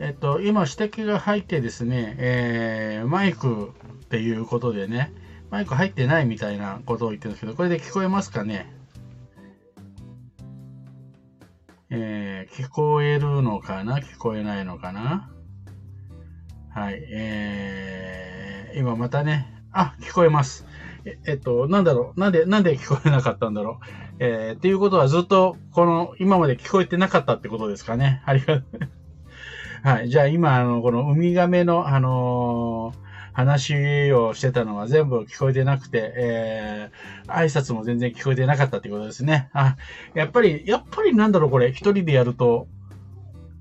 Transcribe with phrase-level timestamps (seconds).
[0.00, 3.72] えっと、今指摘が入ってですね、えー、マイク
[4.04, 5.12] っていうことでね、
[5.50, 8.72] マイク入ってないみたいなことを言ってるんですけど、これで聞こえますかね？
[11.90, 13.98] えー、聞こえるのかな？
[13.98, 15.30] 聞こえないのかな？
[16.72, 20.64] はい、えー、今またね、あ、聞こえます。
[21.06, 23.84] ええっと、なんだろう、なんで、なんで聞こえなかったんだろう？
[24.20, 28.22] えー、っていうことはずっと、この、今まで聞こえてなかったってことですかね？
[28.26, 28.88] ありがとう。
[29.82, 30.08] はい。
[30.08, 39.48] じゃあ今、あの、このウミガメの、あのー、話をしてたのは全部聞こえてなくて、えー、挨拶も全然聞こえてなかったってことですね。
[39.52, 39.76] あ、
[40.14, 42.66] やっぱり、やっぱりなんだろうこれ、一人でやると、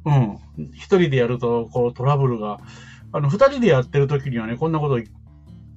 [0.05, 0.39] うん、
[0.73, 2.59] 一人でやると、こうトラブルが、
[3.11, 4.99] あの、二人でやってる時にはね、こんなこと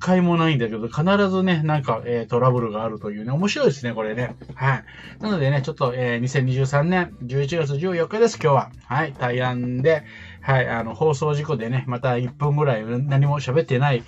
[0.01, 4.35] 回もないんだけど、必ずね、なんか、えー、トラブルがあるというね、面白いですね、これね。
[4.55, 4.85] はい。
[5.21, 8.71] なのでね、ちょっと、えー、2023年11月14日です、今日は。
[8.87, 10.03] はい、対案で、
[10.41, 14.03] はい、あの、放送事故でね、また1分ぐらい何も喋ってない、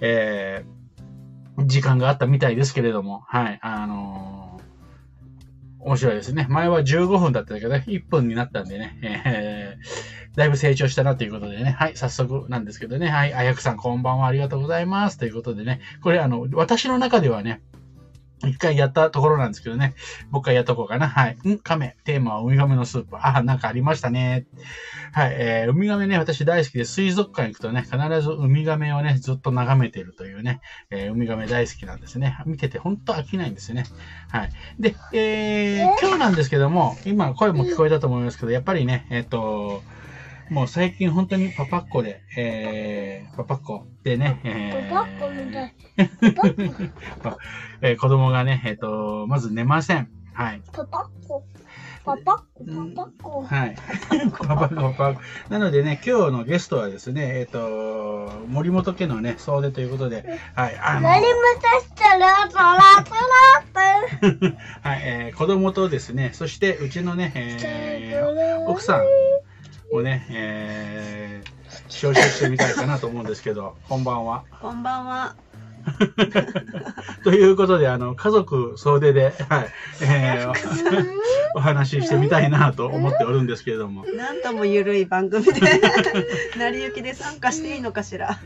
[0.00, 4.75] えー、時間があったみたいですけれども、はい、あのー、
[5.86, 6.46] 面白いですね。
[6.50, 11.70] 前は15分だったけどね、1分になったんでね、えーだいぶ成長したなということでね。
[11.70, 13.08] はい、早速なんですけどね。
[13.08, 15.16] はい、あやくさんこんばんはありがとうございます。
[15.16, 15.80] ということでね。
[16.02, 17.62] これあの、私の中ではね、
[18.44, 19.94] 一回やったところなんですけどね。
[20.30, 21.08] もう一回やっとこうかな。
[21.08, 21.38] はい。
[21.48, 21.96] ん亀。
[22.04, 23.16] テーマはウミガメのスープ。
[23.18, 24.46] あ、なんかありましたね。
[25.12, 25.36] はい。
[25.38, 30.60] えー、ウミガメね、私大好きで、水族館行くとね、必ずウミガメをね、ずっと眺めてるというね、
[30.90, 32.36] えー、ウミガメ大好きなんですね。
[32.44, 33.84] 見てて本当飽きないんですよね。
[34.30, 34.50] はい。
[34.78, 39.82] で、えー、今日なんですけども、今声も聞こえたと思いますけど、やっぱりね、えっ、と、
[40.50, 45.74] もう最近本当にパパッコで、えー、パパッコでね、えー、パパッコみたい。
[47.82, 50.08] えー、子供がね、えっ、ー、と、まず寝ません。
[50.32, 50.62] はい。
[50.72, 51.44] パパッコ。
[52.04, 53.42] パパッコ、パパッコ。
[53.42, 53.76] はい。
[54.38, 55.20] パパッコ、パパ。
[55.48, 60.78] なのでね、今日のゲストはですね、えっ、ー、と、森本家のね、総出ということで、はい。
[60.80, 63.16] あの、何もしたら、そらそら
[63.60, 64.56] って。
[64.88, 69.04] はい、えー、子供とですね、そしてうちのね、えー、奥さん、
[69.96, 74.44] をね、えー、招集してみたいかなと思うんですけど、 こんばんは。
[74.60, 75.36] こんばんは。
[77.22, 79.68] ということで、あの、家族総出で、はい、
[80.02, 80.52] えー、
[81.54, 84.04] お話ししてみたいなと思っておるんですけれども。
[84.04, 85.52] なんともゆるい番組で、
[86.58, 88.36] 成り行きで参加していいのかしら。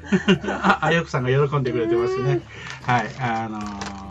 [0.46, 2.43] あ、あやくさんが喜んでくれてますね。
[2.82, 4.11] はい、あのー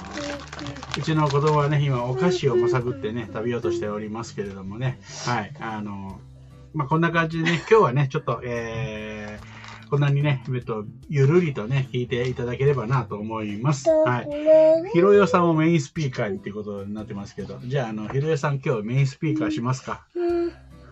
[0.98, 6.29] うちの子供はね、今お菓子をまさぐってね、食べようとしておりますけれどもね、はい、あのー
[6.74, 13.90] まあ、こんな感じでね、 今日はね、ちょっと、えー、こんなにね、えっと、ゆるりとね、聞いていただければなと思います。
[13.90, 14.90] はい。
[14.94, 20.06] ひろよさんをメインスピーカーにっていうことになってますけど、じゃあ、あの、ひろよさん今日メインスピーカーしますか？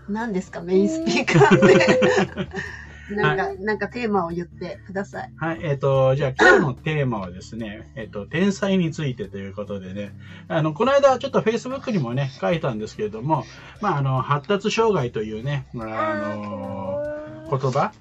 [0.09, 2.47] 何ですか、メインスピーカーって。
[3.11, 5.33] なんか、はい、なんかテーマを言ってください。
[5.37, 10.11] はい、えっ、ー、と、じゃあ今日のテーマはですね、えっ、ー、と、天才についてということでね、
[10.47, 13.45] あの、この間ちょっと Facebook にもね、書いたんですけれども、
[13.81, 17.01] まあ、あの、発達障害というね、あの、
[17.49, 17.93] 言葉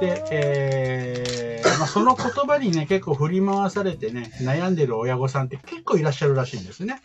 [0.00, 7.02] で、えー、まあ、その言葉にね、結構振り回されてね、悩んでる親御さんって結構いらっしゃるらしいんですね。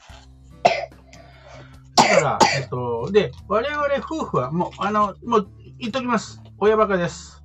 [1.95, 5.49] だから、えっと、で、我々夫婦は、もう、あの、もう、
[5.83, 6.41] 言っときます。
[6.59, 7.43] 親バカです。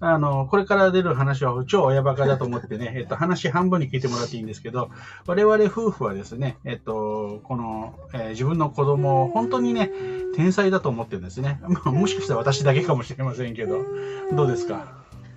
[0.00, 4.88] あの、これから出る話は超親バカだと思ってね、 えっと、話半分に聞いてもらっていいんですけど、
[5.26, 9.92] 我々夫婦はですね、えっと、この、えー、自分の子供を本当にね、
[10.34, 11.60] 天才だと思ってるんですね。
[11.68, 13.84] まあ、もしかしたら私だけかもしれませんけど、
[14.32, 14.86] どうですか？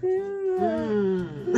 [0.02, 1.54] うん。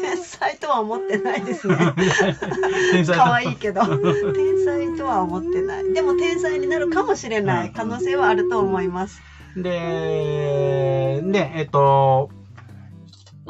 [0.00, 1.76] 天才とは思ってないですね。
[2.90, 5.92] 天才可愛いけど、天才とは思ってない。
[5.92, 9.20] でも天才になるかもしれない可能性はあると思います。
[9.56, 12.30] で、で、えっと、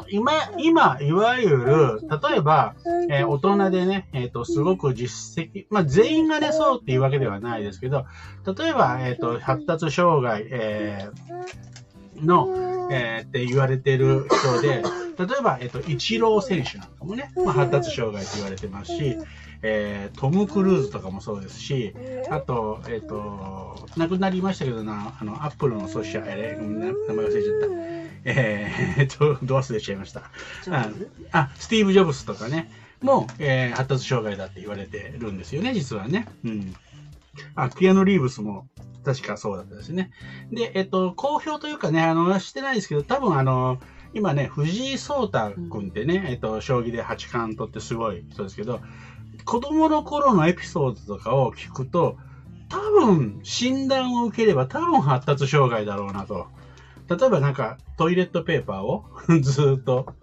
[0.09, 2.75] 今、今、いわゆる、例えば、
[3.09, 8.05] えー、大人でね、えっ、ー、と、すごく実績、まあ、全員がね、そうっていうわけではないですけど、
[8.45, 11.09] 例えば、えっ、ー、と、発達障害、え
[12.21, 14.83] の、えって言われてる人で、
[15.17, 19.17] 例えば、えっ、と、イチロー選手なんかもね、まあ、発達障害と言われてますし、
[19.63, 21.95] えー、トム・クルーズとかもそうですし、
[22.29, 27.83] あと、えっ、ー、と、亡くなりましたけどな、あの、アップルのソシャル、名前忘れちゃった。
[28.25, 30.31] えー、 っと、ど忘れちゃいました。
[30.69, 30.89] あ
[31.31, 32.69] あ、スティーブ・ジョブスとかね、
[33.01, 36.27] も、えー、発達障害だって言われてるんですよね、実はね。
[36.43, 36.75] うん。
[37.55, 38.67] あ、ピアノ・リーブスも
[39.03, 40.11] 確かそうだったですね。
[40.51, 43.79] で、えっと、好評というかね、あの、してないですけど、多分あの、
[44.13, 48.79] 今ね、藤井聡太君ってね、うん、えっと、将棋で八冠取ってすごい人ですけど、
[49.45, 52.17] 子供の頃のエピソードとかを聞くと、
[52.69, 56.47] 多分、診断を受ければ多分発達障害だろうなと。
[57.09, 59.05] 例えばなんかトイレットペーパーを
[59.41, 60.13] ずっと、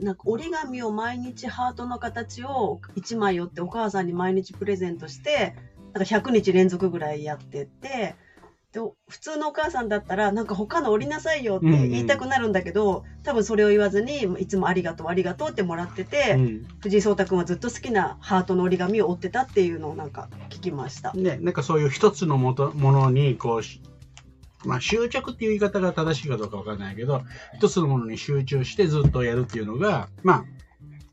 [0.00, 5.54] なんか折り紙を毎日ハートの形を1枚折ってお母さんに毎日プレゼントして、
[5.92, 8.14] なんか100日連続ぐらいやってて、
[8.72, 21.12] で普通のお母さんだったら、なんか他の折りなさいよって言いたくなるんだけど、多分それを言わずに、いつもありがとう、ありがとうってもらってて、うん藤井聡太君はずっと好きなハートの折り紙を折ってたっていうのをなんか聞きました。
[21.14, 23.80] ね、なんかそういう一つのもとものにこうし、
[24.64, 27.22] まあ、執着っていう言い方が正しいかどうかわかんないけど、
[27.56, 30.44] 一つのものに集中してずっとやるっていうのが、まあ、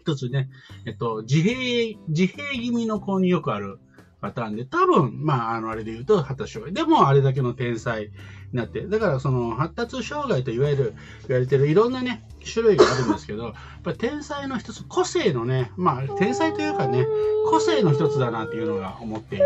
[0.02, 0.50] 一つね、
[0.86, 3.80] えっと、自閉、自閉気味の子によくある
[4.26, 6.74] パターンで、多分、まあ、あの、あれで言うと発達障害。
[6.74, 8.10] でも、あれだけの天才に
[8.54, 10.94] なって、だからその発達障害といわゆる、
[11.28, 17.06] 言われてるいろんなね、種類があるんですけど、やっぱ天才の一つ、個性のね、まあ、天才というかね、
[17.52, 19.46] 個性の一つだなっていうのが思っていて、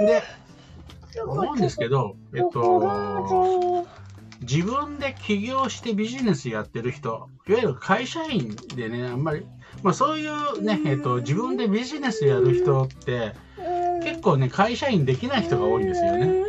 [0.00, 0.22] で、
[1.24, 3.86] 思うんですけど、えっと、
[4.42, 9.46] 自分で起業してビジネスやってる人、いわゆる会社員でね、あんまり、
[9.82, 13.34] まあそういうね、えっと、自分でビジネスやる人って、
[14.02, 16.44] 結構ね、会社員できない人が多いんですよね。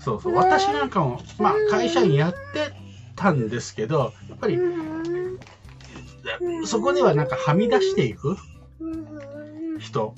[0.00, 0.34] そうそう。
[0.34, 2.72] 私なんかも、まあ会社員やって
[3.16, 4.58] たんですけど、やっぱり、
[6.64, 8.36] そこではなんかはみ出していく
[9.78, 10.14] 人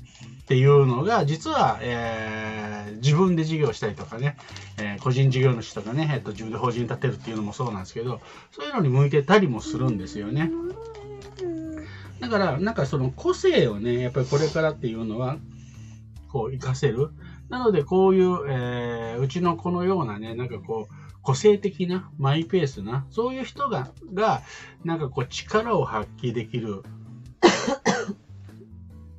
[0.48, 2.68] っていうのが、実は、えー
[2.98, 4.37] 自分で事業したりとかね、
[4.78, 10.50] えー個人事業主とかね、えっと、自分で法人立てるっていうのもそうなんですけど、そういうのに向いてたりもするんですよね。
[12.20, 15.37] だから、なんかその個性をね、やっぱりこれからっていうのは、
[16.32, 17.11] こう、活かせる。
[17.50, 24.40] なので、こういう、えーうちのこのようなね、なんかこう、個性的な、マイペースな、そういう人が、が、
[24.82, 26.82] なんかこう、力を発揮できる。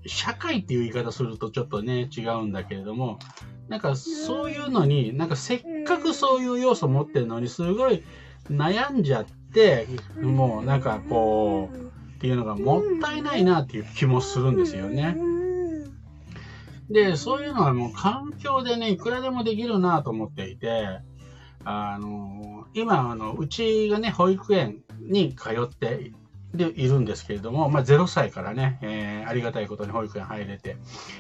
[0.10, 3.20] 社会っていう言い方するとちょっとね、違うんだけれども、
[3.68, 8.04] なんかそういうのに、なんかせっかくそういう要素持ってるのに、すごい
[8.50, 9.88] 悩んじゃって、
[10.22, 11.78] もうなんかこう、
[12.18, 15.16] っていうのがもったいないなっていう気もするんですよね。
[16.89, 21.00] で、そういうのはもう環境でね、いくらでもできるなと思っていて、
[21.63, 26.12] あの、今、あの、うちがね、保育園に通って
[26.53, 30.77] でいるんですけれども、まあ、0歳からね、えーありがたいことに保育園入れて、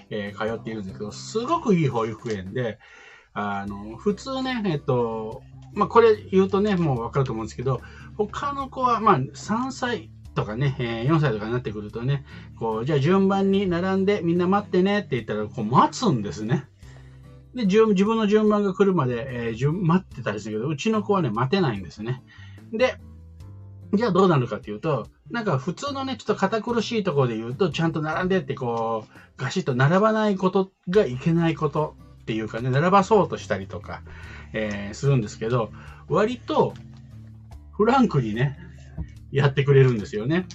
[0.09, 2.79] えー通っているんですけど、すごくいい保育園で、
[3.33, 5.43] あの、普通ね、えっと、
[5.73, 7.81] まあ、これ言うとね、もうわかると思うんですけど、
[8.17, 12.23] 他の子は、ま、3歳とかね、え4歳とかになってくるとね、
[12.57, 16.65] こう、じゃあ順番に並んでみんな待ってねって言ったら、こう待つんですね。
[17.53, 22.23] で、自分の順番が来るまで、えー待ってたりするけど、うちの子はね、待てないんですね。
[22.71, 22.95] で、
[23.93, 34.01] じゃあどうなるかっていうと、なんか普通のね、ちょっと堅苦しいところで言うと、ちゃんと並んでってこう、ガシッと並ばないことがいけないことっていうかね、並ばそうとしたりとか、
[34.53, 35.71] えーするんですけど、
[36.07, 36.73] 割と
[37.71, 38.59] フランクにね、
[39.31, 40.45] やってくれるんですよね。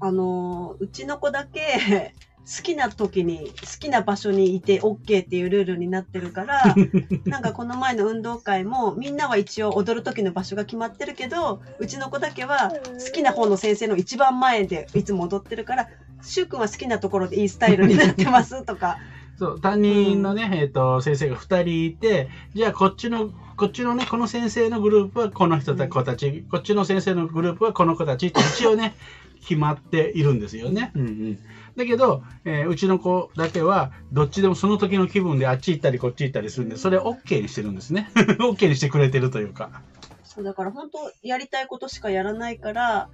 [0.00, 2.12] あのうちの子だけ
[2.44, 6.74] 好きな時に好きな場所にいて OK っていうルールになってるから
[7.24, 12.72] なんかこの前の運動会もみんなは一応踊る時の場所が決まってるけどうちの子だけは
[13.04, 15.88] 好きな方の先生の一番前でいつも踊ってるから
[16.20, 18.98] しゅうくんは好きなところでいいスタイルになってますとか
[19.38, 28.94] そう、担任のね、えっ、と、先生が2人いて、じゃあこっちの、こっちのね、この先生のグループはこの人た子たち、こっちの先生のグループはこの子たちって一応ね、
[29.40, 30.92] 決まっているんですよね。
[30.94, 31.38] うんうん。
[31.76, 38.10] だけど、えーうちの子だけは、どっちでもその時の気分であっち行ったりこっち行ったりするんで、それ OK にしてるんですね。
[38.14, 39.82] OK にしてくれてるというか。
[40.24, 43.10] そうだから本当やりたいことしかやらないから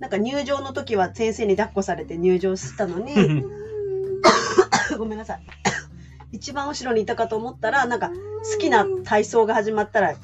[0.00, 3.14] なんか入場の時は先生に抱っこされて入場したのに
[4.96, 5.40] ごめんなさい。
[6.32, 10.14] 一番後ろにいたかと思ったら、なんか好きな体操が始まったら、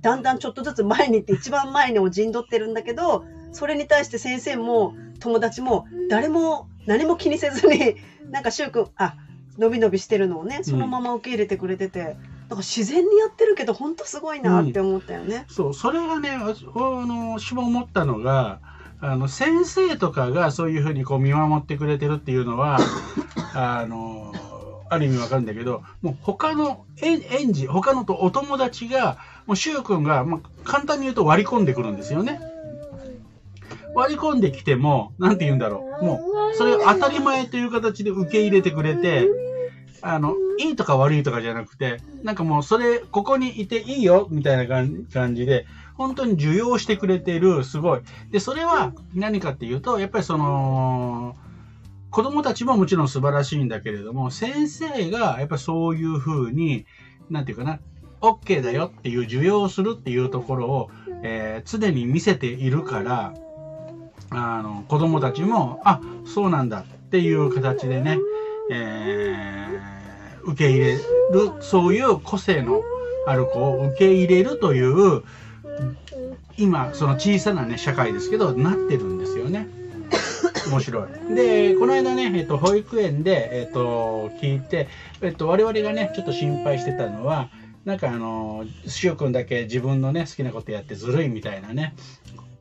[0.00, 7.96] だんだんちょっとずつ前に行って一番前にを陣取ってるんだけど、それに対して先生も友達も誰も何も気にせずに、
[8.30, 9.14] なんかしゅうくん、あ、
[9.58, 15.44] 伸び伸びしてるのをね、そのまま受け入れてくれてて、なんか自然にやってるけど、本当すごいなって思ったよね。
[15.48, 18.58] そう、それがね、ああの、私も思ったのが、
[19.02, 22.78] あの、先生とかがそういうふうにこう見守ってくれてるっていうのは、
[23.54, 24.32] あの、
[24.88, 32.40] ある意味わかるんだけど、もう他の園園児、他のとお友達が、もうしゅうくんが、まあ、簡単に言うと割り込んでくるんですよね。
[33.98, 36.04] 割り込んできても、なんて言うんだろう。
[36.04, 36.20] も
[36.52, 39.26] う、それを当たり前という形で受け入れてくれて、
[40.02, 48.00] あの、いいとか悪いとかじゃなくて、なんかもうそれ、ここにいていいよ、みたいな感感じで、本当に受容してくれてる、すごい。
[48.30, 51.34] で、それは何かっていうと、やっぱりその、
[52.10, 56.86] 子供たちももちろん素晴らしいんだけれども、先生がやっぱそういうふうに、
[57.30, 57.80] なんていうかな、
[58.20, 60.90] OK だよっていう受容するっていうところを、
[61.24, 63.34] えー常に見せているから、
[64.30, 68.18] あの、子供たちも、あ、そうなんだっていう形でね、
[68.70, 69.98] えー
[70.48, 71.00] 受け入れる、
[71.60, 72.82] そういう個性の
[73.26, 75.22] ある子を受け入れるという、
[76.56, 79.68] 今、その小さなね、社会ですけど、なってるんですよね。
[80.70, 81.34] 面白い。
[81.34, 84.88] で、この間ね、えっと、保育園で、えっと、聞いて、
[85.20, 87.48] えっと、我々がね、ちょっと心配してたのは、
[87.84, 91.94] なんかあの、しおくんだけ自分のね、好きなことやってずるいみたいなね、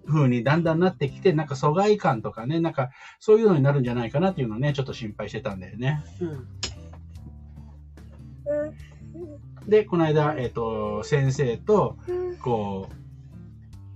[0.07, 6.01] 風にだんだんなってきて、なんか疎外感とかね、なんかそういうのになるんじゃないかなっていうのをね、ちょっと心配してたんだよね。
[6.21, 6.47] うん
[9.67, 11.97] で、この間、えっと、先生と、
[12.41, 12.87] こ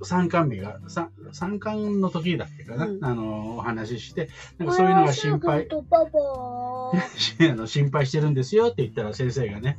[0.02, 3.06] う、参観日が、さ参観の時だっけかな、うん。
[3.06, 4.28] あの、お話しして、
[4.58, 5.68] なんかそういうのが心配、
[7.68, 9.78] 心配してるんですよって言ったら先生がね、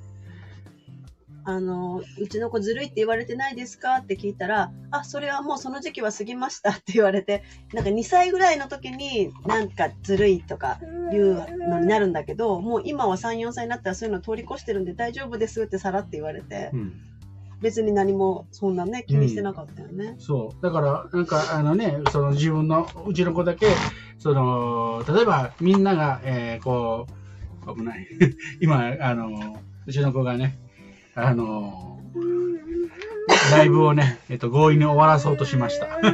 [1.45, 3.97] あの、うちの子ずるいって言われてないですか？
[3.97, 10.79] って聞いたら、あ、それはもうその時期は過ぎましたって言われて、なんか2歳ぐらいの時になんかずるいとか
[11.13, 16.93] いうのになるんだけど、もう今は3、4歳になったらそういうの通り越してるんで大丈夫ですってさらって言われてう、ん。
[17.61, 20.17] 別に何もそんなね、気にしてなかったよね。
[20.19, 20.63] そう。
[20.63, 23.69] だから、なんか、あのね、その自分の、うちの子だけ、
[24.19, 27.07] その、例えばみんなが、えーこ
[27.67, 28.07] う、危ない。
[28.61, 30.59] 今、あの、うちの子がね、
[31.15, 32.01] あの、
[33.51, 35.87] ライブをね、えっと、強引に終わらそうとしました。
[36.01, 36.09] はい、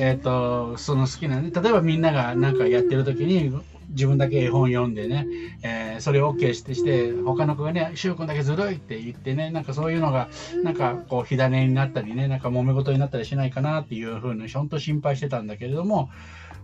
[0.00, 3.52] えっ、と、その好きなね、例えばみんながなんかやってる時に、
[3.88, 5.26] 自分だけ絵本読んでね、
[5.62, 10.28] えーそれを OK してして、他の子がね、くんだけずるいって言ってね、なんかそういうのが、
[10.64, 16.10] なんかこう、火種になったりね、なんか揉め事になったりしないかなっていうふうに、ほんと心配してたんだけれども、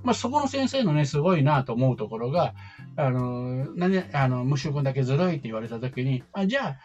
[0.02, 2.54] まあ、そこの先生のね、すごいなと思うところが、
[2.96, 6.76] あの、何、あの、むしゅうくんだけずるいって言われた時に、あ、じゃあ、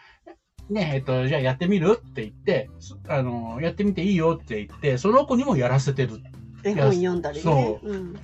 [0.70, 6.20] ね、えっと、じゃあやってみるって言って、そあの、やってみていいよって言って、その子にもやらせてる。
[6.62, 7.42] 絵本読んだりね。
[7.42, 8.16] そううん。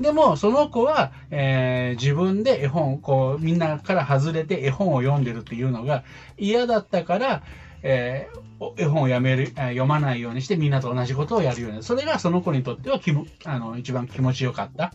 [0.00, 6.04] でも、その子は、えー自分で絵本、こう、みんなから外れて絵本を読んでるっていうのが
[6.36, 7.42] 嫌だったから、
[7.82, 11.82] えー絵本をやめる、読まないようにしてみんなと同じことをやるように。
[11.82, 14.92] それがその子にとっては気もあの一番気持ちよかった。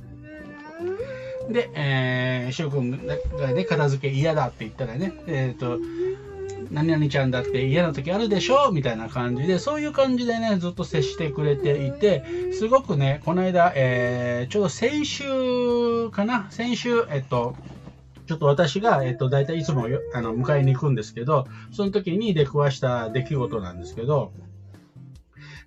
[1.49, 2.97] で、えー、しゅうくんが
[3.53, 5.79] ね、片付け嫌だって言ったらね、えっ、と、
[6.71, 12.23] 何々ちゃんだって嫌な時あるでしょみたいな感じで、そういう感じでね、ずっと接してくれていて、
[12.53, 17.55] すごくね、この間、えーちょうど先週かな先週、えっと、
[18.31, 24.31] ちょっと私が、えっと、大体いつもよあの迎えに行くんですけど、その時に出くわした出来事なんですけど、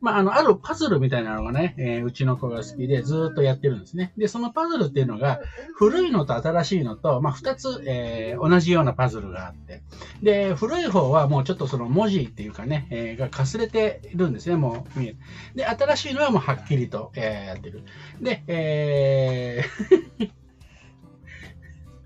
[0.01, 4.15] まあ、あの、あるパズルみたいなのがね、えーうちの子が好きでずーっとやってるんですね。
[4.17, 5.41] で、そのパズルっていうのが、
[5.75, 9.83] 古いのと新しいのと、まあ、二つ、えー同じようなパズルがあって。
[10.23, 15.17] で、古い方はもうちょっとその文字っていうかね、えーがかすれているんですね、もう見える。
[15.55, 17.83] で、新しいのはもうはっきりと、えーやってる。
[18.23, 20.44] で、えー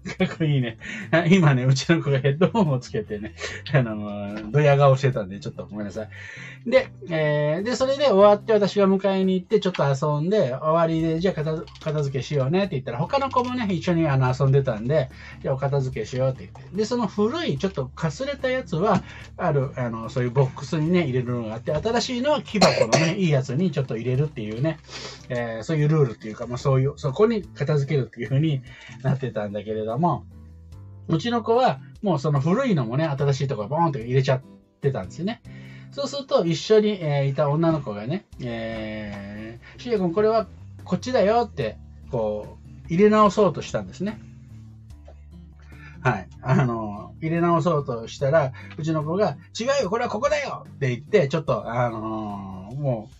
[0.08, 0.78] かっこいいね。
[1.10, 3.34] あ 今ね、うちの子がヘッドホンをつけてね、
[3.72, 6.08] あの、ドヤ顔してたんで、ちょっとごめんなさい。
[6.66, 15.08] で、えーで、それで終わって私が迎えに行って、ちょっと遊んで、終わりで、じゃあ片付片付けしようねって言ったら、他の子もね、一緒にあの遊んでたんで、
[15.42, 16.76] じゃあお片付けしようって言って。
[16.76, 19.02] で、その古い、ちょっとかすれたやつは、
[19.36, 24.78] ある、あの、そういうボックスにね、入れるのがあって、新しいのは木箱のね、 いいやつにちょっと入れるっていうね、
[25.28, 28.62] えーそういうルールっていうか、まあそういう、そこに片付けるっていう風に
[29.02, 29.97] なってたんだけれども、
[31.08, 34.42] うちの子は、もうその古いのもね、新しいところボーンって入れちゃっ
[34.80, 35.42] てたんですよね。
[35.90, 40.46] そうすると、一緒に、えーいた女の子がね、えー、しげ君これは
[40.84, 41.76] こっちだよって、
[42.10, 44.20] こう、入れ直そうとしたんですね。
[46.00, 46.28] はい。
[46.42, 53.10] あの、入れ直そうとしたら、うちの子が、違うよ、これはここだよって言って、ちょっと、あのも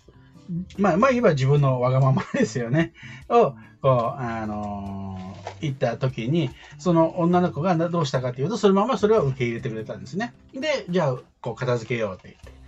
[0.77, 2.93] う、まあ、まあ言えば自分のわがままですよね。
[3.29, 5.17] を、こう、あの
[5.61, 10.33] 行った時に、その女の子がどうしたかというと、そのままそれを受け入れてくれたんですね。
[10.53, 12.59] で、じゃあ、こう、片付けようって言って。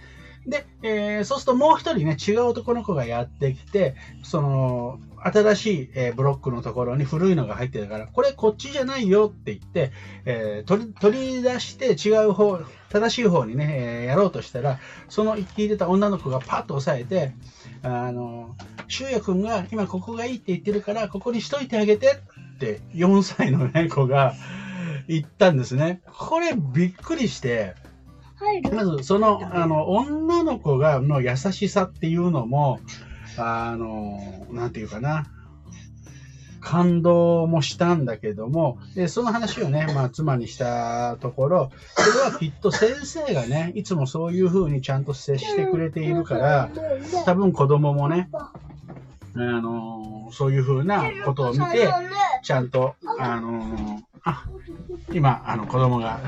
[0.48, 9.92] で、えーそうするともう一人ね、違う男の子がやってきて、その、新しい、えーブロックのところに古いのが入ってるから、これこっちじゃないよって言って、
[10.26, 12.60] えー取り、取り出して違う方、
[12.90, 17.34] 正しい方にね、えーやろうとしたら、その聞いてた女の子がパッと押さえて、
[17.84, 18.56] あの、
[18.88, 22.20] 修也くんが今ここがいいって言ってるから、ここにしといてあげて
[22.56, 24.34] って、4歳のね、子が
[25.08, 26.02] 言ったんですね。
[26.18, 27.76] これびっくりして、
[28.72, 32.80] まずその、あの、女の子が、の優しさっていうのも、
[33.38, 35.26] あの、なんていうかな。
[36.62, 46.70] 感動もしたんだけども、でその話をね、まあ、妻にしたところ、それはきっと先生がね、いつもそういうふうにちゃんと接してくれているから、
[47.26, 48.30] 多分子供もね、
[49.34, 51.90] あのそういうふうなことを見て、
[52.44, 54.46] ちゃんと、あのあ、
[55.12, 56.20] 今、あの、子供が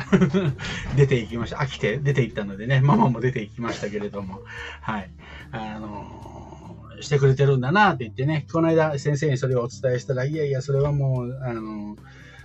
[0.98, 1.58] 出て行きました。
[1.58, 4.42] 飽きて出て行ったのでね、ママも出て行きましたけれども、
[4.82, 5.12] はい。
[5.52, 6.53] あの
[7.02, 11.96] してくれてるんだなって言ってね、この間先生にそれをお伝えしたら、いやいや、それはもう、あの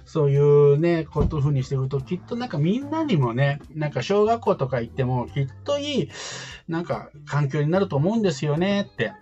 [0.05, 6.09] そういうね、こというふうにしてると、きっとなんかみんなにもね、なんか小学校とか行っても、きっといい、
[6.67, 9.13] なんか環境になると思うんですよねって。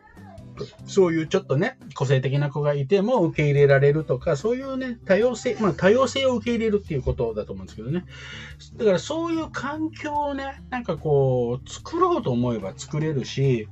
[0.87, 8.05] そういうちょっとね、個性的な子がいても受け入れられるとか、そういうね、多様性、まあ多様性を受け入れるっていうことだと思うんですけどね。
[8.77, 13.69] だからそういう環境をね、なんかこう、作ろうと思えば作れるし、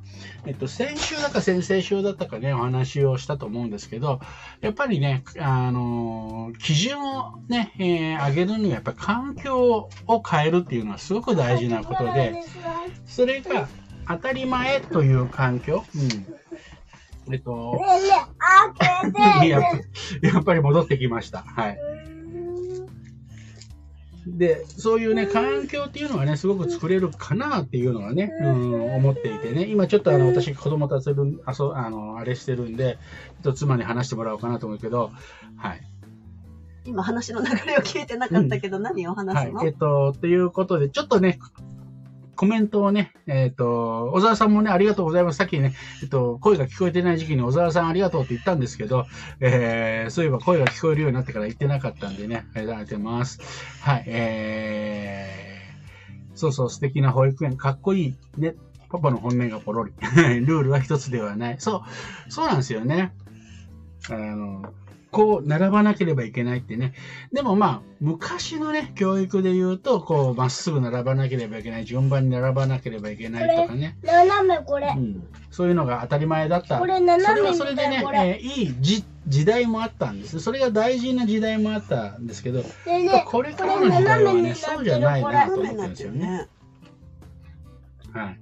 [0.47, 4.21] えっと、先週だか先々週だったかね、お話をしたと思うんですけど、
[4.61, 12.43] やっぱりね、あの、基準をね、えー上げるにはやっぱり環境を変えるっていうのはすごく大事なことで、
[13.07, 13.69] それが
[14.09, 16.27] 当たり前という環境、うん。
[17.31, 17.81] えっと。
[19.49, 21.41] やっぱやっぱり戻ってきました。
[21.41, 21.79] はい。
[24.27, 32.99] で、そういうね、環境っていうのはね、すごく作れるかなっていうのはね、うん、思っていてね、今ちょっとあの、私、子供たちる、あそ、あの、あれしてるんで、
[33.43, 35.11] ちょっと妻に話してもらおうかなと思うけど、
[35.57, 35.81] はい。
[36.87, 39.67] 今話の流れを聞いてなかったけど、何を話すの、はい。
[39.69, 41.39] えっと、ということで、ちょっとね、
[42.37, 45.39] コメントをね、えっ、と、小沢さんもね、ありがとうございます。
[45.39, 49.07] さっきね、えっと、声が聞こえてない時期に小沢さんありがとうって言ったんですけど、
[49.41, 53.41] えー、そういえば声が聞こえるようになってから言ってなかったんでね、ありがとうございます。
[53.81, 58.55] はい、えー、そうそう、素敵な保育園、かっこいいね。
[58.91, 59.93] パパの本音がポロリ。
[60.47, 61.57] ルールは一つではない。
[61.59, 61.85] そ
[62.29, 63.13] う、そうなんですよね。
[64.09, 64.73] あの、
[65.15, 66.93] こう、並ばなければいけないってね。
[67.33, 73.97] でもまあ、昔のね、教育で言うと、こう、まっすぐ並ばなければいけない、順番に並ばなければいけないとかね。
[74.03, 75.01] 斜めこれう。
[75.01, 76.79] ん、そういうのが当たり前だった。
[76.79, 80.41] これ斜めそれはそれでねえーいいじ時代もあったんです。
[80.41, 86.49] それが大事な時代もあったんですけど、ねこれからの時代はね、そうじゃないなと思ってるんですよね。
[88.13, 88.39] はい、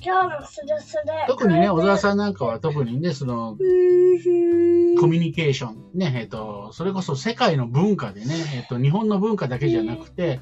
[0.00, 1.24] 今日のスレスレ。
[1.26, 3.56] 特にね、小沢さんなんかは特にね、その。
[3.56, 10.40] コミュニケーション、ね、えっ、と、それこそ世界の文化でね、えっ、と、日本の文化だけじゃなくて、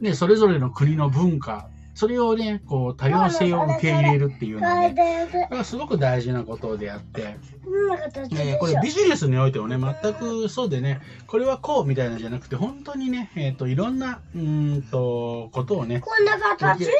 [0.00, 8.42] ね、それぞれの国の文化、それをね、こう、多様性を受け入れるっていうのはね、すごく大事なことであって、こんな形でしょ。
[8.42, 16.92] えーこれビジネスにおいてもね、全くそうでね、これはこうみたいなんじゃなくて、本当にね、えっ、と、いろんな、うーんと、ことをね、こんな形受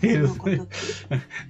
[0.00, 0.28] け入れる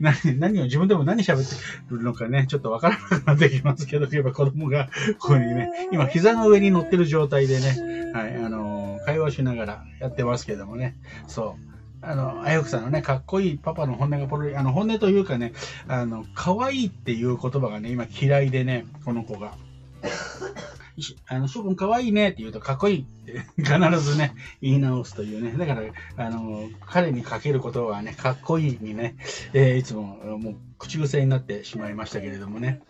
[0.00, 1.54] 何何を自分でも何喋って
[1.90, 10.96] るのかね、ちょっとわからなくなってきますけど、やっぱ子供がここにね、今膝の上に乗ってる状態でね、はい、あのー会話しながらやってますけどもね、
[11.28, 11.73] そう。
[12.06, 15.52] あの、あやふくさんのね、かっこいいパパの本音がポロリ、あの、本音というかね、
[15.88, 19.54] あの、可愛いっていう言葉がね、今嫌いでね、この子が。
[21.26, 25.52] あの、しょうくん可愛いねって言うとかっこいいって必ずね、言い直すというね。
[25.58, 29.16] だから、あの、彼にかけることはね、かっこいいにね、
[29.54, 32.80] えーいつももう口癖になってしまいましたけれどもね。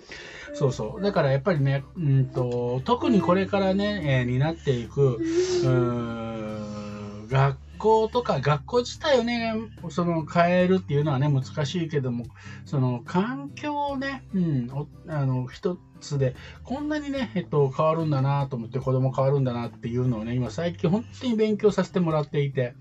[0.53, 1.03] そうそう。
[1.03, 9.54] だからやっぱりね、うんと、特にこれからね、えーになっていく、うー学校とか学校自体をね、
[9.88, 12.24] その変えるっていうのはね、難しいけども、
[12.64, 14.68] その環境をね、うん、
[15.08, 22.74] あの、一つで、こんなにね、えっと、変わるんだなと思って、子供変わるんだなっていうのをね、今最近本当に勉強させてもらっていて、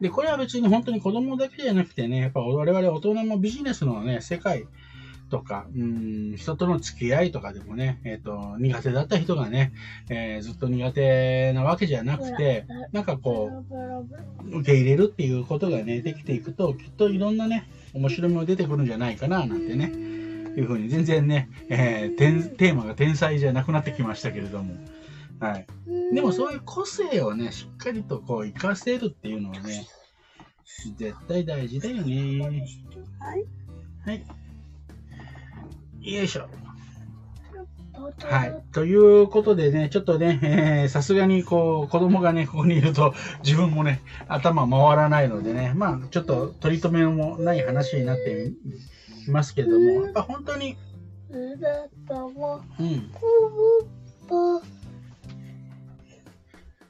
[0.00, 4.66] で、これは別に本当に子供だけじゃなくてね、やっぱ我々大人もビジネスのね、世界
[5.34, 9.72] とか、うん、人との付き合いとかでもね、えっ、と、苦手だった人がね、
[10.08, 13.64] えーずっと苦手なわけじゃなくて、なんかこ
[14.48, 19.86] う、受け入れるっていうことがね、できていくと、きっといろんなね、面白みも出てくるんじゃないかな、なんてね、
[20.56, 24.76] いうふうに、全然ね、えーテーマが天才じゃなくなってきましたけれども、
[25.40, 25.66] はい。
[26.14, 29.84] でもそういう個性をね、しっかりとこう、活かせるっていうのはね、
[30.96, 32.40] 絶対大事だよね。
[33.18, 33.44] はい。
[34.04, 34.43] はい。
[36.12, 36.42] よいしょ。
[36.42, 36.48] は
[38.28, 38.62] はい。
[38.72, 48.52] ということでね、ちょっとね、えーさすがにこう、子供がね、ここにいると、自分もね、頭回らないのでね、まあ、ちょっと取り留めもない話になって
[49.26, 50.76] いますけれども、やっぱ本当に、い。
[52.80, 54.60] うん、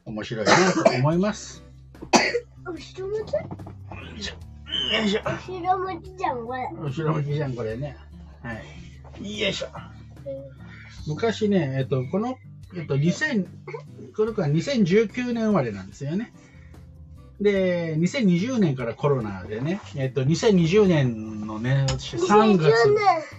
[0.07, 1.63] 面白いなと思います。
[2.67, 3.33] 後ろ向き？
[3.33, 3.41] よ
[4.17, 5.21] いしょ。
[5.25, 6.69] 後ろ向きじゃん、これ。
[6.79, 7.97] 後ろ向きじゃん、これね。
[8.43, 8.84] はい。
[9.21, 9.69] よいしょ。
[11.07, 12.37] 昔ね、えっと、この、
[12.77, 13.47] えっと、2000、
[14.17, 16.33] この子は2019年生まれなんですよね。
[17.41, 22.73] で、2020年からコロナでね、えっと、2020年のね、3月、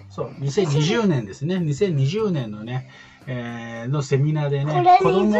[0.09, 2.89] そう、2020年ですね、2020年のね、
[3.27, 5.33] えーのセミナーでね、子供、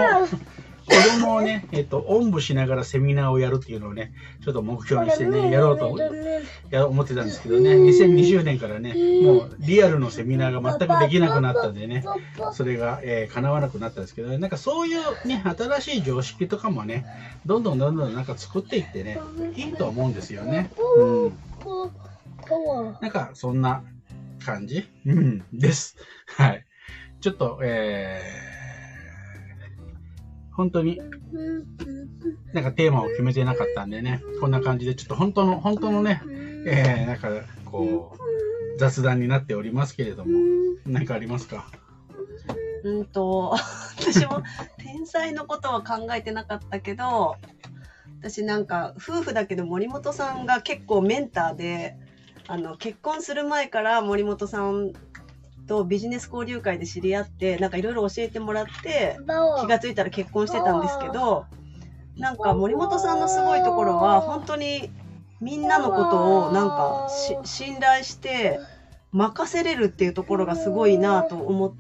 [0.88, 5.98] 子供をね、えっと、おんぶしながらセミナーをやるっていうのをね、ちょっと目標にしてね、やろうと
[6.70, 8.94] や思ってたんですけどね、2020年からね、
[9.24, 12.04] もうリアルのセミナーが全くできなくなったんでね、
[12.54, 17.06] それが、えー、叶わなくなったんですけど、なんかそういうね、新しい常識とかもね、
[17.46, 19.20] どんどんどんどんなんか作っていってね、
[19.56, 20.70] いいと思うんですよね。
[20.98, 21.34] うん。
[23.02, 23.84] なんかそんな
[24.46, 25.98] 感じ、うん、です。
[26.38, 26.66] はい。
[27.22, 28.65] ちょっと、えー、
[30.56, 31.00] 本当に。
[32.54, 36.22] なんかテーマを決めてなかったんでね、こんな感じで、ちょっと本当の、本当のね、
[36.66, 37.30] えー、なんか
[37.66, 40.32] こう、雑談になっておりますけれども、
[40.86, 41.68] 何かありますか？
[42.84, 43.56] うんと、
[43.98, 44.44] 私も
[44.78, 47.36] 天才のことは考えてなかったけど、
[48.20, 51.98] 私なんか夫婦だけど森本さんが結構メンターで、
[52.48, 54.94] あの、結婚する前から森本さん
[55.68, 59.18] とビジネス交流会で知り合って、なんかいろいろ教えてもらって、
[59.62, 61.46] 気がついたら結婚してたんですけど、
[62.18, 64.90] なんか森本さんのすごいところは、本当に
[65.42, 68.60] みんなのことをなんかし信頼して
[69.12, 71.74] 任せれるっていうところがすごいなと思っ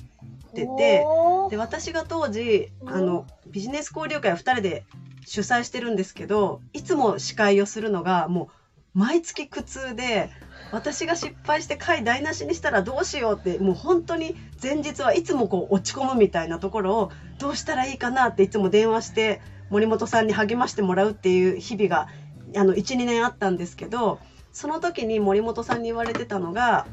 [0.53, 1.05] てて、
[1.49, 4.85] で私が当時あのビジネス交流会を2人で
[5.25, 8.49] 主催してるんですけどいつも司会をするのがも
[8.95, 10.29] う毎月苦痛で
[10.71, 22.07] 私が失敗して会台無しにしたらどうしようってもう本当に前日はいつもこう落ち込むみたいなところをどうしたらいいかなっていつも電話して森本さんに励ましてもらうっていう日々が
[22.53, 24.19] 12年あったんですけど
[24.51, 26.85] その時に森本さんに言われてたのが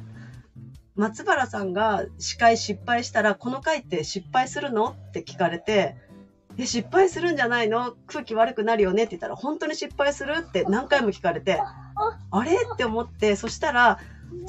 [0.94, 4.90] 松原さんが司会失敗したら、この回って失敗するの？
[4.90, 5.96] って聞かれて、
[6.58, 7.94] え、失敗するんじゃないの？
[8.06, 9.04] 空気悪くなるよね？
[9.04, 10.44] って言ったら、本当に失敗する？
[10.46, 11.62] って何回も聞かれて、
[12.30, 12.52] あれ？
[12.52, 13.98] って思って、そしたら、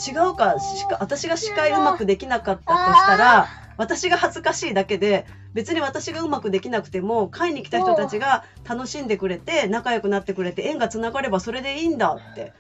[0.08, 0.56] 違うか、
[1.00, 9.38] 私が司会うまくできなかったとしたら、私が恥ずかしいだけで、別に私がうまくできなくても、会に来た人たちが楽しんでくれ？
[9.38, 10.52] て、仲良くなってくれ？
[10.52, 11.30] て、縁が繋がれ？
[11.30, 11.62] ばそれ？
[11.62, 12.54] でいいんだって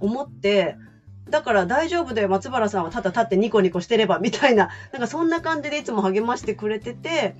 [0.00, 0.76] 思って、
[1.28, 4.06] だから大丈夫だよ、松原さんはただ立ってニコニコしてれ？
[4.06, 6.78] ば、みたいな、なんかそんな感じでいつも励ましてくれ？
[6.78, 7.34] てて、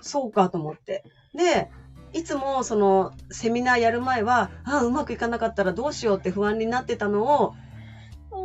[0.00, 1.04] そうかと思って。
[1.34, 1.68] で、
[2.12, 7.54] いつもそのセミナーやる前は、ああ、うまくいかなかったらどうしようって不安になってたのを、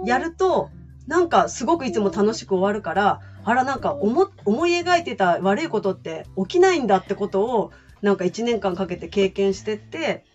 [0.06, 0.70] やると、
[1.08, 10.26] なんかすごくいつも楽しく終わるから、あらなんか思思い描いてた悪いことって起きないんだってことを、なんか1年間かけて経験してって、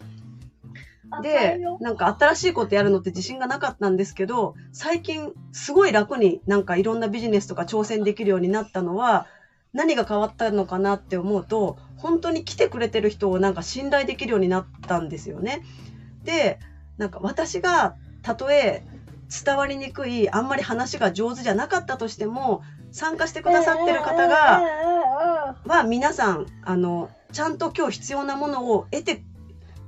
[1.22, 9.26] で、なんか新しいことやるのって自信がなかったんですけど、最近すごい楽になんかいろんなビジネスとか挑戦できるようになったのは、
[9.72, 15.62] 何が変わったのかなって思うと、本当に来てくれてる人をなんか信頼できるようになったんですよね。
[16.24, 16.58] で、
[16.98, 18.82] なんか私がたとえ
[19.44, 24.62] 伝わりにくい、あんまり話が上手じゃなかったとしても、参加してくださってる方が、
[25.64, 29.22] は皆さん、あの、ちゃんと今日必要なものを得て、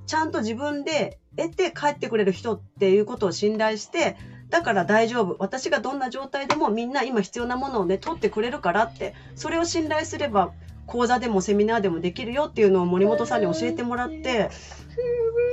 [0.07, 4.17] ちゃんと自分で得て帰ってくれる人っていうことを信頼して、
[4.55, 5.35] だから大丈夫。
[5.41, 10.53] 私がどんな状態でもみんな今必要なものをね、取ってくれるからって、それを信頼すれば
[10.87, 14.51] 講座でもセミナーでもできるよっていうのを森本さんに教えてもらって、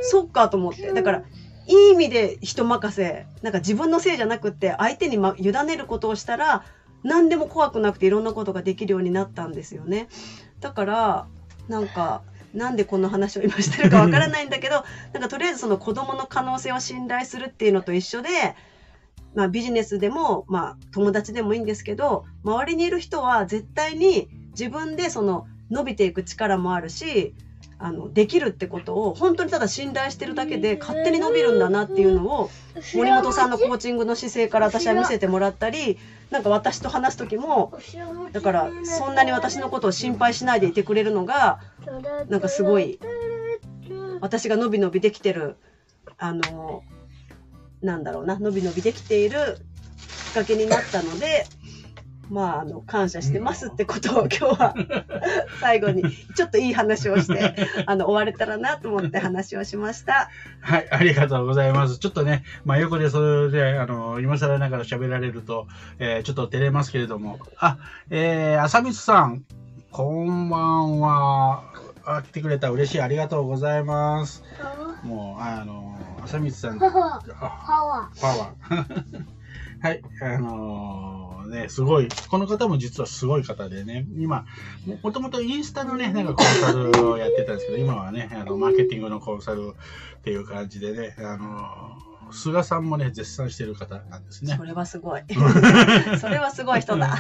[0.04, 0.94] そっかと思って。
[0.94, 1.24] だから、
[1.66, 3.26] いい意味で人任せ。
[3.42, 6.62] なんか自分のせいじゃなくって、相手に、ま、委ねることをしたら、
[7.04, 10.10] 何でも怖くなくていろんなことができるようになったんですよね。
[10.60, 11.26] だから、
[11.68, 12.22] なんか、
[12.54, 14.84] なんでこんな話を今してるかわからないんだけど、
[15.14, 18.30] なんかとりあえずその子供の可能性を信頼するっていうのと一緒で、
[19.36, 27.34] まあビジネスでも、まあ友達でもいいんですけど、周りにいる人は絶対に自分でその伸びていく力もあるし、
[27.84, 32.52] あの、できるってことを本当にただ信頼してるだけで勝手に伸びるんだなっていうのを
[32.94, 35.98] 森本さんのコーチングの姿勢から私は見せてもらったり、
[36.30, 37.74] なんか私と話す時も、
[38.32, 41.60] だからそんなに私のことを心配しないでいてくれるのが、
[42.30, 43.00] なんかすごい
[44.20, 45.56] 私が伸び伸びできてる、
[46.20, 46.84] あの、
[47.82, 49.58] なんだろうな、伸び伸びできている
[50.26, 51.46] きっかけになったので、
[52.32, 54.74] まあ、あの、感謝してますってことを今日は
[55.60, 57.54] 最後にちょっといい話をして、
[57.86, 60.30] あの、終われたらなと思って話をしました。
[60.62, 61.98] はい、ありがとうございます。
[61.98, 65.68] ちょっとね、まあ、横でそれで、あの、今更ながら喋られると、
[66.00, 67.38] えーちょっと照れますけれども。
[67.58, 67.78] あ、
[68.10, 69.44] えー、浅光さん、
[69.92, 71.64] こんばんは。
[72.06, 72.70] あ、来てくれた。
[72.70, 73.02] 嬉しい。
[73.02, 74.44] ありがとうございます。
[75.04, 79.26] もう、あの、浅光さん、あパワパワー。
[79.82, 84.46] はい、あのーね、すごい、この方も実はすごい方でね、今、
[84.86, 89.74] ももともとインスタのね、なんかコンサルをやってたんですけど、今はね、あの、マーケティングのコンサル
[90.18, 94.64] っていう感じでね、あの、菅さんもね、絶賛してる方なんですねそ。
[94.64, 95.22] れはすごい。
[96.20, 97.18] それはすごい人だ。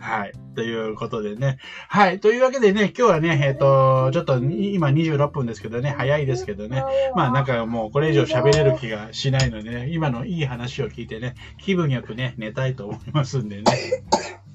[0.00, 0.32] はい。
[0.54, 1.58] ということでね。
[1.88, 2.20] はい。
[2.20, 6.84] というわけでね、今日はね、えっ、と、ちょっとに今26分ですけどね、早いですけどね。
[7.14, 13.64] まあなんかもうこれ以上喋れる気がしないのでね、今のいい話を聞いてね、気分よくね、寝たいと思いますんでね。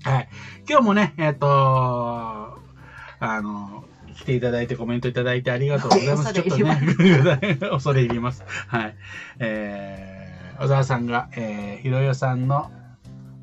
[0.03, 0.29] はい。
[0.69, 6.33] 今日もね、えっ、と、あの、来ていただいてコメントいただいてありがとうございます。
[6.33, 8.43] ちょっとね、 恐れ入ります。
[8.67, 8.95] はい。
[9.39, 12.71] えー、小沢さんが、えー、ひろよさんの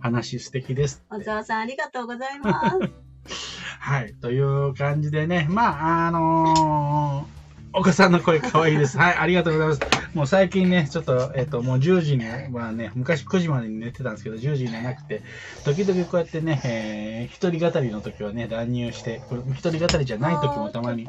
[0.00, 1.02] 話素敵です。
[1.11, 2.78] 小沢さん、ありがとうございます。
[3.80, 4.14] はい。
[4.14, 7.39] という感じでね、まあ、あのー
[7.72, 8.98] お子さんの声可愛いです。
[8.98, 9.80] はい、ありがとうございます。
[10.12, 15.22] もう最近ね、ちょっと、えっ、と、もう10時にはね、昔9時までに寝てたんですけど、10時に寝なくて、
[15.64, 19.22] 時々こうやってね、えー、一人語りの時はね、乱入して、
[19.54, 21.06] 一人語りじゃない時もたまに、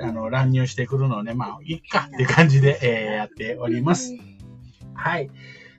[0.00, 4.16] あの、乱入してくるのをね、まあ、いっかっていう感じで、えーやっております。
[4.94, 5.30] はい。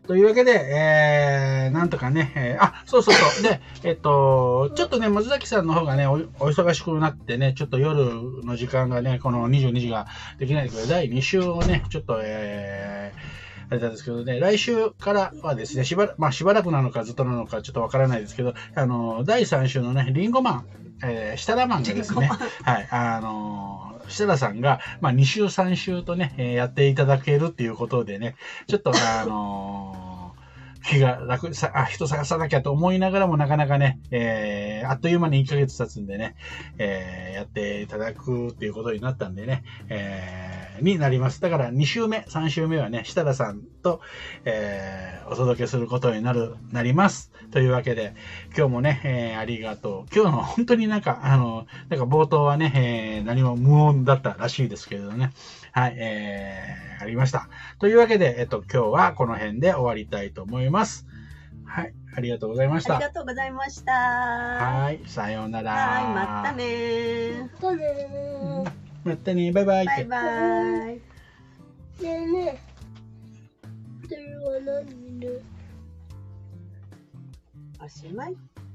[0.08, 3.44] というわけで、えー、なんとかね、えーあ、そうそうそう。
[3.44, 6.18] で、えっと、ちょっとね、松崎さんの方がね、おお
[6.52, 10.08] 忙しくなってね、ちょっと夜の時間がね、この22時が
[10.40, 13.33] できないけど、第2週をね、ちょっと、えー、
[13.74, 20.66] あれなんですけどね、来週からはですね、しばらまあ、しばらくなのかずっとなのかちょっとわからないですけど、あの、第3週のね、リンゴマン、
[21.04, 22.30] えー、設楽マンがですね、
[22.62, 28.36] はい、あのー設楽さんが、まあ、2週、3週とね、えーやっていただけるっていうことでね、
[28.68, 30.03] ちょっと、あのー
[30.86, 36.36] 気が楽さ、あ、人探さなきゃと思いながらもなかなかね、えーあっという間に1ヶ月経つんでね、
[36.78, 41.40] えーやっていただくっていうことになったんでね、えーになります。
[41.40, 44.02] だから2週目、3週目はね、設楽さんと、
[44.46, 47.32] えーお届けすることになる、なります。
[47.52, 48.14] というわけで、
[48.56, 50.16] 今日もね、えーありがとう。
[50.16, 55.32] 今日の本当になんか、あの、なんか冒頭はね、えー何も無音だったらしいですけれどね。
[55.74, 57.50] はい、えー、ありました。
[57.80, 61.08] というわけで、えっと、今日はこの辺で終わりたいと思います。
[61.66, 62.98] はい、ありがとうございました。
[62.98, 63.92] ありがとうございました。
[63.92, 66.02] ははい、さようなら。
[66.02, 67.50] い、またねー。
[67.60, 68.64] そうだね
[69.04, 69.86] またね、バイバイ。
[69.88, 70.24] バイバイ。
[70.86, 71.02] ね
[72.04, 72.62] えね
[74.04, 74.08] え。
[74.08, 75.42] それは何で
[77.84, 78.53] おしまい。